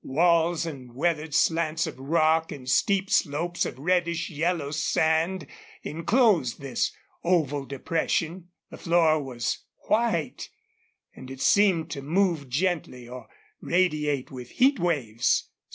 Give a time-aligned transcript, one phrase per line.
[0.03, 5.45] Walls and weathered slants of rock and steep slopes of reddish yellow sand
[5.83, 6.91] inclosed this
[7.23, 8.49] oval depression.
[8.71, 9.59] The floor was
[9.89, 10.49] white,
[11.13, 13.27] and it seemed to move gently or
[13.61, 15.51] radiate with heat waves.